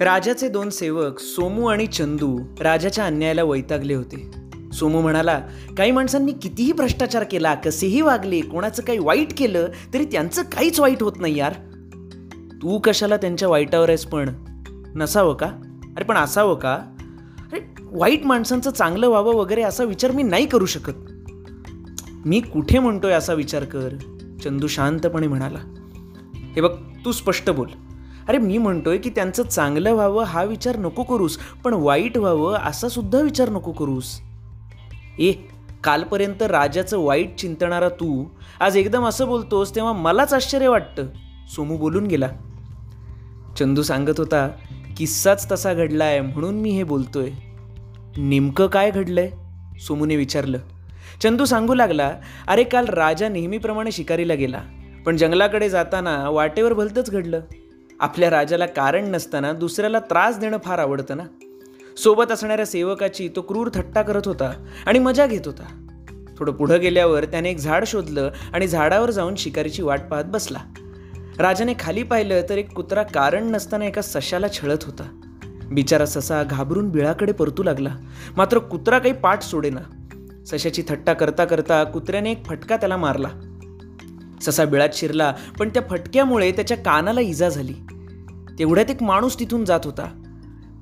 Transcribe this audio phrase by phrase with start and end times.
[0.00, 4.30] राजाचे दोन सेवक सोमू आणि चंदू राजाच्या अन्यायाला वैतागले होते.
[4.72, 5.40] सोमू म्हणाला
[5.78, 11.02] काही माणसांनी कितीही भ्रष्टाचार केला कसेही वागले कोणाचं काही वाईट केलं तरी त्यांचं काहीच वाईट
[11.02, 11.54] होत नाही यार.
[12.62, 14.28] तू कशाला त्यांच्या वाईटावर आहेस पण?
[14.94, 15.46] नसावं का?
[15.96, 16.74] अरे पण असावं का?
[17.52, 21.10] अरे वाईट माणसांचं चांगलं व्हावं वगैरे असा विचार मी नाही करू शकत.
[22.26, 23.88] मी कुठे म्हणतोय असा विचार कर?
[24.44, 25.58] चंदू शांतपणे म्हणाला.
[26.56, 27.68] हे बघ तू स्पष्ट बोल.
[28.28, 32.88] अरे मी म्हणतोय की त्यांचं चांगलं व्हावं हा विचार नको करूस पण वाईट व्हावं असा
[32.88, 34.20] सुद्धा विचार नको करूस.
[35.18, 35.32] ए
[35.84, 38.24] कालपर्यंत राजाचं वाईट चिंतणारा तू
[38.60, 41.06] आज एकदम असं बोलतोस तेव्हा मलाच आश्चर्य वाटतं.
[41.54, 42.28] सोमू बोलून गेला.
[43.58, 44.48] चंदू सांगत होता
[44.96, 47.30] किस्साच तसा घडलाय म्हणून मी हे बोलतोय.
[48.16, 49.30] नेमकं काय घडलंय?
[49.80, 50.58] सोमूने विचारलं.
[51.22, 52.10] चंदू सांगू लागला
[52.48, 54.60] अरे काल राजा नेहमीप्रमाणे शिकारीला गेला
[55.06, 57.40] पण जंगलाकडे जाताना वाटेवर भलतंच घडलं.
[58.00, 61.22] आपल्या राजाला कारण नसताना दुसऱ्याला त्रास देणं फार आवडतं ना?
[61.96, 65.86] सोबत असणाऱ्या सेवकाची तो क्रूर थट्टा करत होता आणि मजा घेत होता.
[66.38, 70.58] थोडं पुढं गेल्यावर त्याने एक झाड शोधलं आणि झाडावर जाऊन शिकारीची वाट पाहत बसला.
[71.38, 75.20] राजाने खाली पाहिलं तर एक कुत्रा कारण नसताना एका सशाला छळत होता.
[75.70, 77.96] बिचारा ससा घाबरून बिळाकडे परतू लागला.
[78.36, 79.80] मात्र कुत्रा काही पाठ सोडेना.
[80.46, 83.28] सशाची थट्टा करता करता कुत्र्याने एक फटका त्याला मारला.
[84.40, 87.74] ससा बिळात शिरला पण त्या फटक्यामुळे त्याच्या कानाला इजा झाली.
[88.58, 90.22] तेवढ्यात एक माणूस तिथून जात होता.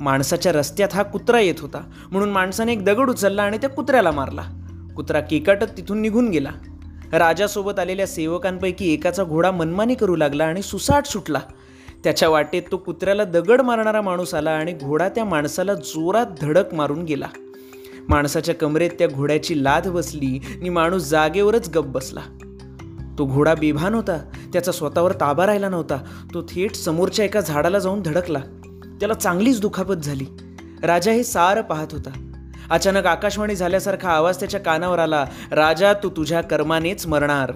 [0.01, 1.83] माणसाच्या रस्त्यात हा कुत्रा येत होता.
[2.11, 4.43] म्हणून माणसाने एक दगड उचलला आणि त्या कुत्र्याला मारला.
[4.97, 6.51] कुत्रा केकाटत तिथून निघून गेला.
[7.13, 11.41] राजासोबत आलेल्या सेवकांपैकी एकाचा घोडा मनमानी करू लागला आणि सुसाट सुटला.
[12.05, 17.03] त्याच्या वाटेत तो कुत्र्याला दगड मारणारा माणूस आला आणि घोडा त्या माणसाला जोरात धडक मारून
[17.03, 17.29] गेला.
[18.09, 22.21] माणसाच्या कमरेत त्या घोड्याची लाद बसली आणि माणूस जागेवरच गप बसला.
[23.19, 24.19] तो घोडा बेभान होता.
[24.53, 25.97] त्याचा स्वतःवर ताबा राहिला नव्हता.
[26.35, 28.39] तो थेट समोरच्या एका झाडाला जाऊन धडकला.
[29.01, 30.27] त्याला चांगलीच दुखापत झाली.
[30.83, 32.11] राजा हे सारं पाहत होता.
[32.71, 35.25] अचानक आकाशवाणी झाल्यासारखा आवाज त्याच्या कानावर आला.
[35.51, 37.53] राजा तू तुझ्या कर्मानेच मरणार.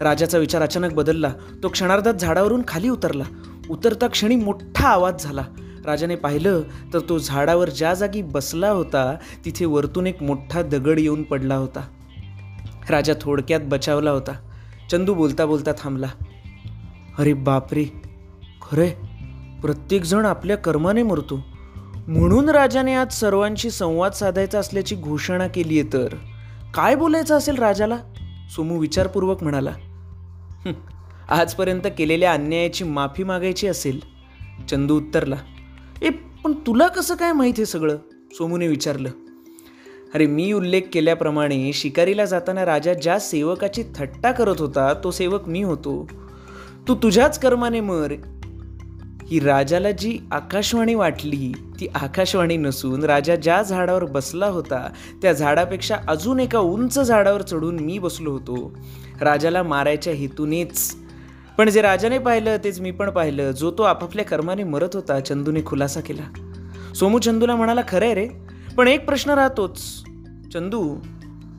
[0.00, 1.32] राजाचा विचार अचानक बदलला.
[1.62, 3.24] तो क्षणार्धात झाडावरून खाली उतरला.
[3.70, 5.44] उतरता क्षणी मोठा आवाज झाला.
[5.86, 6.62] राजाने पाहिलं
[6.94, 11.80] तर तो झाडावर ज्या जागी बसला होता तिथे वरतून एक मोठा दगड येऊन पडला होता.
[12.90, 14.49] राजा थोडक्यात बचावला होता.
[14.90, 16.06] चंदू बोलता बोलता थांबला.
[17.18, 17.84] अरे बापरे
[18.62, 18.90] खरे
[19.62, 21.40] प्रत्येकजण आपल्या कर्माने मरतो.
[22.06, 26.14] म्हणून राजाने आज सर्वांशी संवाद साधायचा असल्याची घोषणा केली आहे तर.
[26.74, 27.96] काय बोलायचं असेल राजाला?
[28.50, 29.72] सोमू विचारपूर्वक म्हणाला.
[31.28, 34.00] आजपर्यंत केलेल्या अन्यायाची माफी मागायची असेल.
[34.70, 35.36] चंदू उत्तरला.
[36.02, 36.08] ए
[36.44, 37.96] पण तुला कसं काय माहीत आहे सगळं?
[38.32, 39.08] सोमूने विचारलं.
[40.14, 45.62] अरे मी उल्लेख केल्याप्रमाणे शिकारीला जाताना राजा ज्या सेवकाची थट्टा करत होता तो सेवक मी
[45.62, 46.08] होतो.
[46.88, 48.14] तू तुझ्याच कर्माने मर.
[49.26, 54.90] ही राजाला जी आकाशवाणी वाटली ती आकाशवाणी नसून राजा ज्या झाडावर बसला होता
[55.22, 58.78] त्या झाडापेक्षा अजून एका उंच झाडावर चढून मी बसलो होतो.
[59.20, 60.96] राजाला मारायच्या हेतूनेच.
[61.58, 63.50] पण जे राजाने पाहिलं तेच मी पण पाहिलं.
[63.50, 66.52] जो तो आपापल्या कर्माने मरत होता चंदूने खुलासा केला.
[66.94, 68.28] सोमू चंदूला म्हणाला खरंय रे
[68.80, 70.02] पण एक प्रश्न राहतोच.
[70.52, 70.96] चंदू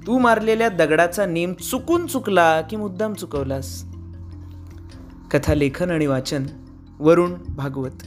[0.08, 3.86] तू मारलेल्या दगडाचा नेम चुकून चुकला की मुद्दाम चुकवलास?
[5.32, 6.46] कथा लेखन आणि वाचन
[7.00, 8.04] वरुण भागवत.